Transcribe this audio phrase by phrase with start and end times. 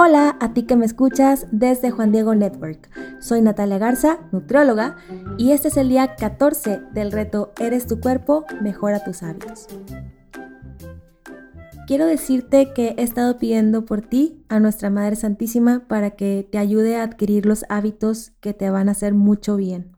[0.00, 2.88] Hola a ti que me escuchas desde Juan Diego Network.
[3.18, 4.94] Soy Natalia Garza, nutrióloga,
[5.38, 9.66] y este es el día 14 del reto Eres tu cuerpo, mejora tus hábitos.
[11.88, 16.58] Quiero decirte que he estado pidiendo por ti a nuestra Madre Santísima para que te
[16.58, 19.96] ayude a adquirir los hábitos que te van a hacer mucho bien.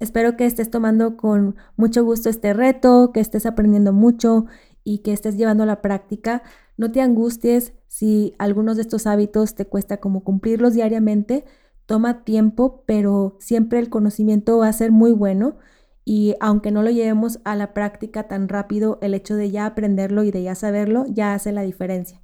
[0.00, 4.46] Espero que estés tomando con mucho gusto este reto, que estés aprendiendo mucho
[4.82, 6.42] y que estés llevando a la práctica
[6.76, 11.44] no te angusties si algunos de estos hábitos te cuesta como cumplirlos diariamente.
[11.86, 15.56] Toma tiempo, pero siempre el conocimiento va a ser muy bueno
[16.04, 20.22] y aunque no lo llevemos a la práctica tan rápido, el hecho de ya aprenderlo
[20.24, 22.22] y de ya saberlo ya hace la diferencia.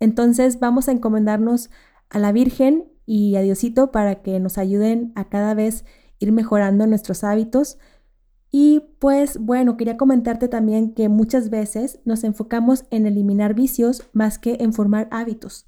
[0.00, 1.70] Entonces vamos a encomendarnos
[2.10, 5.84] a la Virgen y a Diosito para que nos ayuden a cada vez
[6.18, 7.78] ir mejorando nuestros hábitos
[8.54, 14.38] y pues bueno, quería comentarte también que muchas veces nos enfocamos en eliminar vicios más
[14.38, 15.66] que en formar hábitos.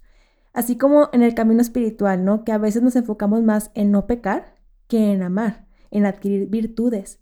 [0.52, 2.44] Así como en el camino espiritual, ¿no?
[2.44, 7.20] Que a veces nos enfocamos más en no pecar que en amar, en adquirir virtudes.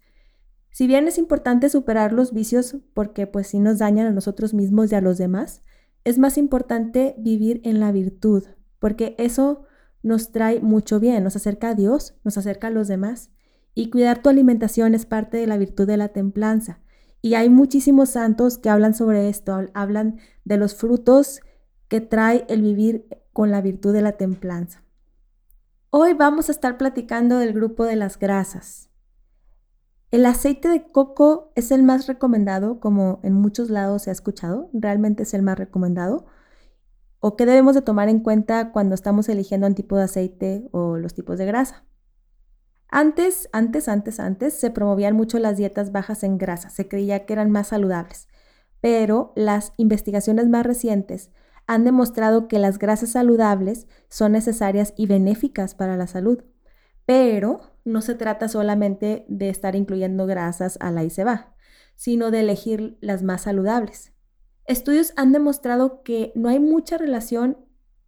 [0.72, 4.91] Si bien es importante superar los vicios porque pues sí nos dañan a nosotros mismos
[4.91, 5.62] y a los demás,
[6.02, 8.44] es más importante vivir en la virtud,
[8.80, 9.62] porque eso
[10.02, 13.30] nos trae mucho bien, nos acerca a Dios, nos acerca a los demás.
[13.75, 16.81] Y cuidar tu alimentación es parte de la virtud de la templanza.
[17.23, 21.41] Y hay muchísimos santos que hablan sobre esto, hablan de los frutos
[21.89, 24.83] que trae el vivir con la virtud de la templanza.
[25.91, 28.89] Hoy vamos a estar platicando del grupo de las grasas.
[30.11, 34.69] El aceite de coco es el más recomendado, como en muchos lados se ha escuchado,
[34.73, 36.27] realmente es el más recomendado.
[37.20, 40.98] ¿O qué debemos de tomar en cuenta cuando estamos eligiendo un tipo de aceite o
[40.98, 41.84] los tipos de grasa?
[42.94, 47.32] Antes, antes, antes, antes se promovían mucho las dietas bajas en grasa, se creía que
[47.32, 48.28] eran más saludables,
[48.82, 51.30] pero las investigaciones más recientes
[51.66, 56.44] han demostrado que las grasas saludables son necesarias y benéficas para la salud,
[57.06, 61.54] pero no se trata solamente de estar incluyendo grasas a la y se va,
[61.94, 64.12] sino de elegir las más saludables.
[64.66, 67.56] Estudios han demostrado que no hay mucha relación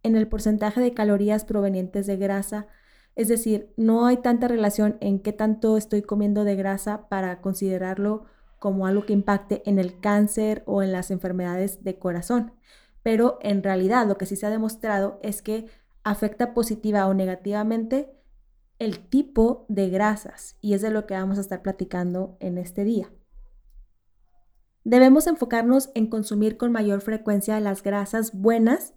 [0.03, 2.67] en el porcentaje de calorías provenientes de grasa
[3.15, 8.25] es decir, no hay tanta relación en qué tanto estoy comiendo de grasa para considerarlo
[8.59, 12.53] como algo que impacte en el cáncer o en las enfermedades de corazón.
[13.03, 15.67] Pero en realidad lo que sí se ha demostrado es que
[16.03, 18.11] afecta positiva o negativamente
[18.79, 22.83] el tipo de grasas y es de lo que vamos a estar platicando en este
[22.83, 23.13] día.
[24.83, 28.93] Debemos enfocarnos en consumir con mayor frecuencia las grasas buenas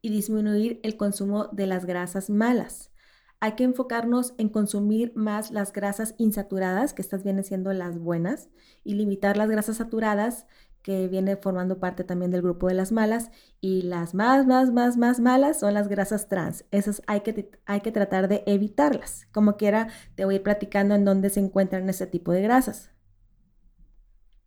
[0.00, 2.92] y disminuir el consumo de las grasas malas
[3.40, 8.48] hay que enfocarnos en consumir más las grasas insaturadas, que estas vienen siendo las buenas,
[8.82, 10.46] y limitar las grasas saturadas,
[10.82, 13.30] que viene formando parte también del grupo de las malas,
[13.60, 16.64] y las más, más, más, más malas son las grasas trans.
[16.70, 19.26] Esas hay que, hay que tratar de evitarlas.
[19.32, 22.92] Como quiera, te voy a ir platicando en dónde se encuentran ese tipo de grasas.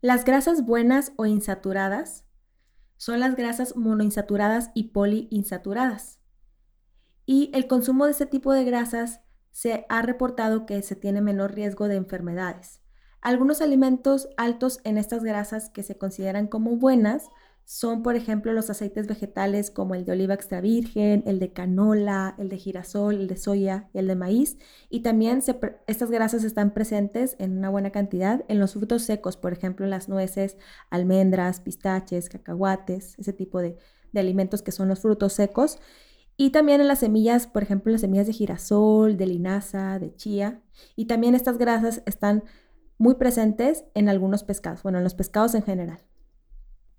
[0.01, 2.25] Las grasas buenas o insaturadas
[2.95, 6.18] son las grasas monoinsaturadas y poliinsaturadas.
[7.31, 11.53] Y el consumo de ese tipo de grasas se ha reportado que se tiene menor
[11.53, 12.81] riesgo de enfermedades.
[13.21, 17.29] Algunos alimentos altos en estas grasas que se consideran como buenas
[17.65, 22.33] son, por ejemplo, los aceites vegetales como el de oliva extra virgen, el de canola,
[22.39, 24.57] el de girasol, el de soya y el de maíz.
[24.89, 25.43] Y también
[25.85, 30.09] estas grasas están presentes en una buena cantidad en los frutos secos, por ejemplo, las
[30.09, 30.57] nueces,
[30.89, 33.77] almendras, pistaches, cacahuates, ese tipo de
[34.15, 35.77] alimentos que son los frutos secos.
[36.41, 40.61] Y también en las semillas, por ejemplo, las semillas de girasol, de linaza, de chía.
[40.95, 42.45] Y también estas grasas están
[42.97, 45.99] muy presentes en algunos pescados, bueno, en los pescados en general.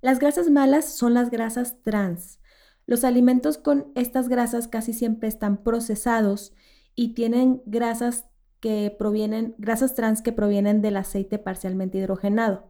[0.03, 2.39] Las grasas malas son las grasas trans.
[2.85, 6.53] Los alimentos con estas grasas casi siempre están procesados
[6.95, 8.27] y tienen grasas
[8.61, 12.69] que provienen, grasas trans que provienen del aceite parcialmente hidrogenado.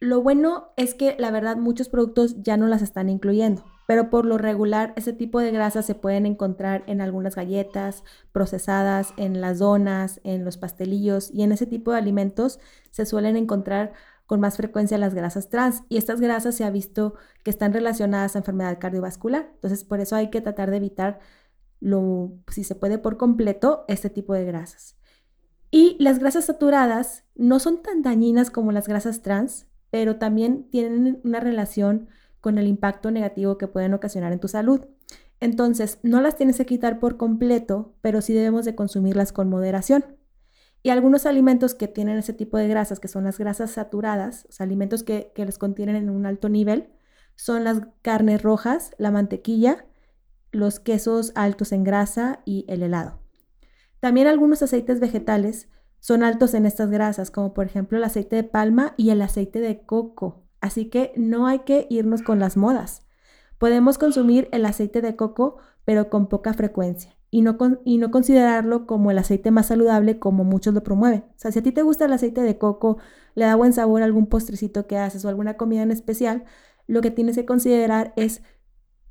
[0.00, 4.24] Lo bueno es que la verdad muchos productos ya no las están incluyendo pero por
[4.24, 9.58] lo regular ese tipo de grasas se pueden encontrar en algunas galletas procesadas, en las
[9.58, 12.60] donas, en los pastelillos y en ese tipo de alimentos
[12.90, 13.92] se suelen encontrar
[14.26, 18.34] con más frecuencia las grasas trans y estas grasas se ha visto que están relacionadas
[18.34, 19.50] a enfermedad cardiovascular.
[19.54, 21.18] Entonces, por eso hay que tratar de evitar
[21.80, 24.96] lo, si se puede por completo, este tipo de grasas.
[25.70, 31.20] Y las grasas saturadas no son tan dañinas como las grasas trans, pero también tienen
[31.24, 32.08] una relación
[32.44, 34.82] con el impacto negativo que pueden ocasionar en tu salud.
[35.40, 40.04] Entonces, no las tienes que quitar por completo, pero sí debemos de consumirlas con moderación.
[40.82, 45.04] Y algunos alimentos que tienen ese tipo de grasas, que son las grasas saturadas, alimentos
[45.04, 46.90] que, que les contienen en un alto nivel,
[47.34, 49.86] son las carnes rojas, la mantequilla,
[50.52, 53.22] los quesos altos en grasa y el helado.
[54.00, 58.44] También algunos aceites vegetales son altos en estas grasas, como por ejemplo el aceite de
[58.44, 60.43] palma y el aceite de coco.
[60.64, 63.02] Así que no hay que irnos con las modas.
[63.58, 68.86] Podemos consumir el aceite de coco, pero con poca frecuencia, y no, y no considerarlo
[68.86, 71.26] como el aceite más saludable como muchos lo promueven.
[71.28, 72.96] O sea, si a ti te gusta el aceite de coco,
[73.34, 76.44] le da buen sabor a algún postrecito que haces o alguna comida en especial,
[76.86, 78.40] lo que tienes que considerar es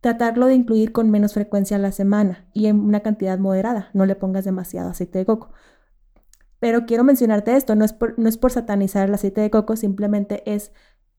[0.01, 3.91] tratarlo de incluir con menos frecuencia a la semana y en una cantidad moderada.
[3.93, 5.51] No le pongas demasiado aceite de coco.
[6.59, 9.75] Pero quiero mencionarte esto, no es por, no es por satanizar el aceite de coco,
[9.75, 10.71] simplemente es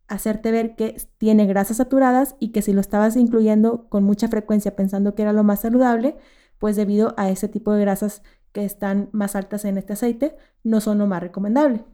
[0.09, 4.77] hacerte ver que tiene grasas saturadas y que si lo estabas incluyendo con mucha frecuencia
[4.77, 6.17] pensando que era lo más saludable,
[6.59, 8.23] pues debido a ese tipo de grasas
[8.53, 11.85] que están más altas en este aceite, no son lo más recomendable.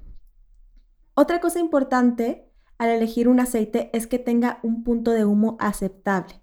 [1.15, 6.41] Otra cosa importante al elegir un aceite es que tenga un punto de humo aceptable.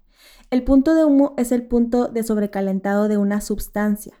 [0.50, 4.14] El punto de humo es el punto de sobrecalentado de una sustancia.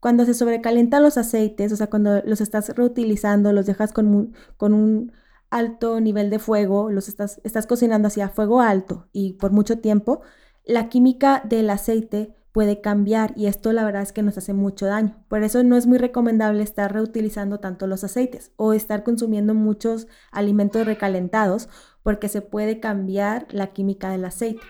[0.00, 4.74] Cuando se sobrecalientan los aceites, o sea, cuando los estás reutilizando, los dejas con con
[4.74, 5.12] un
[5.54, 10.22] alto nivel de fuego, los estás, estás cocinando hacia fuego alto y por mucho tiempo,
[10.64, 14.86] la química del aceite puede cambiar y esto la verdad es que nos hace mucho
[14.86, 15.24] daño.
[15.28, 20.08] Por eso no es muy recomendable estar reutilizando tanto los aceites o estar consumiendo muchos
[20.32, 21.68] alimentos recalentados
[22.02, 24.62] porque se puede cambiar la química del aceite.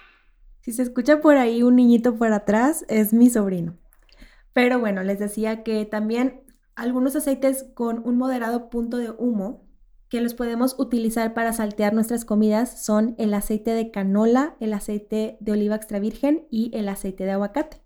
[0.61, 3.79] Si se escucha por ahí un niñito por atrás, es mi sobrino.
[4.53, 6.43] Pero bueno, les decía que también
[6.75, 9.64] algunos aceites con un moderado punto de humo
[10.15, 15.37] que los podemos utilizar para saltear nuestras comidas son el aceite de canola, el aceite
[15.41, 17.83] de oliva extra virgen y el aceite de aguacate.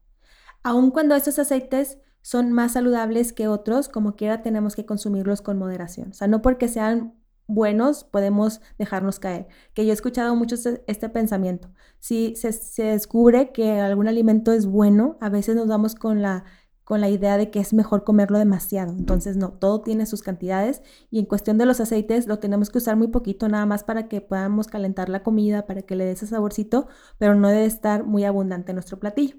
[0.63, 5.57] Aun cuando estos aceites son más saludables que otros, como quiera tenemos que consumirlos con
[5.57, 6.11] moderación.
[6.11, 7.15] O sea, no porque sean
[7.47, 9.49] buenos podemos dejarnos caer.
[9.73, 11.73] Que yo he escuchado mucho este, este pensamiento.
[11.99, 16.45] Si se, se descubre que algún alimento es bueno, a veces nos damos con la
[16.89, 18.93] con la idea de que es mejor comerlo demasiado.
[18.93, 22.79] Entonces, no, todo tiene sus cantidades y en cuestión de los aceites lo tenemos que
[22.79, 26.13] usar muy poquito nada más para que podamos calentar la comida, para que le dé
[26.13, 26.89] ese saborcito,
[27.19, 29.37] pero no debe estar muy abundante en nuestro platillo.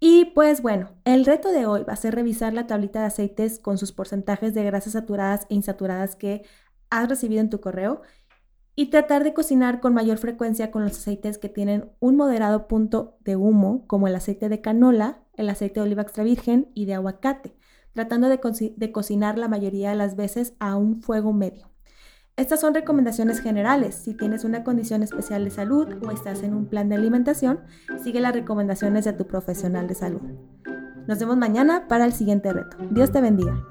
[0.00, 3.60] Y pues bueno, el reto de hoy va a ser revisar la tablita de aceites
[3.60, 6.42] con sus porcentajes de grasas saturadas e insaturadas que
[6.90, 8.02] has recibido en tu correo
[8.80, 13.18] y tratar de cocinar con mayor frecuencia con los aceites que tienen un moderado punto
[13.20, 16.94] de humo, como el aceite de canola, el aceite de oliva extra virgen y de
[16.94, 17.54] aguacate,
[17.92, 18.40] tratando de,
[18.90, 21.68] cocinar la mayoría de las veces a un fuego medio.
[22.38, 23.96] Estas son recomendaciones generales.
[23.96, 27.60] Si tienes una condición especial de salud o estás en un plan de alimentación,
[28.02, 30.22] sigue las recomendaciones de tu profesional de salud.
[31.06, 32.78] Nos vemos mañana para el siguiente reto.
[32.90, 33.62] Dios te bendiga.